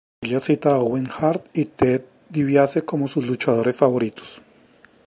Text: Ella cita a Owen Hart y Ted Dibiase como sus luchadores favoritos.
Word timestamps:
Ella 0.23 0.39
cita 0.39 0.71
a 0.71 0.79
Owen 0.79 1.05
Hart 1.15 1.45
y 1.55 1.65
Ted 1.65 2.01
Dibiase 2.27 2.83
como 2.83 3.07
sus 3.07 3.27
luchadores 3.27 3.75
favoritos. 3.75 4.41